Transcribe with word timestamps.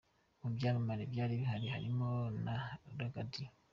Mu 0.41 0.47
byamamare 0.55 1.03
byari 1.11 1.33
bihari 1.41 1.67
harimo 1.73 2.09
na 2.45 2.55
Ragga 2.97 3.23
Dee. 3.31 3.51